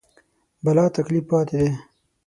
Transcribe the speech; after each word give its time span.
بلاتکلیف 0.63 1.23
پاتې 1.29 1.55
دي. 1.59 1.69